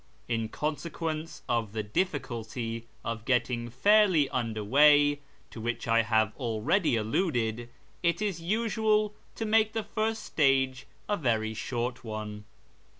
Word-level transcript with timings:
In 0.27 0.49
con 0.49 0.77
sequence 0.77 1.43
of 1.47 1.73
the 1.73 1.83
difficulty 1.83 2.87
of 3.05 3.23
getting 3.23 3.69
fairly 3.69 4.27
under 4.29 4.63
way, 4.63 5.19
to 5.51 5.61
which 5.61 5.87
I 5.87 6.01
have 6.01 6.35
already 6.37 6.95
alluded, 6.95 7.69
it 8.01 8.19
is 8.19 8.41
usual 8.41 9.13
to 9.35 9.45
make 9.45 9.73
the 9.73 9.83
first 9.83 10.23
stage 10.23 10.87
a 11.07 11.17
very 11.17 11.53
short 11.53 12.03
one. 12.03 12.45